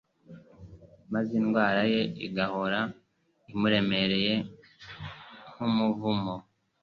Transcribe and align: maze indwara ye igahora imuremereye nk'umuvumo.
maze 1.13 1.31
indwara 1.41 1.81
ye 1.93 2.01
igahora 2.27 2.79
imuremereye 3.51 4.33
nk'umuvumo. 5.53 6.35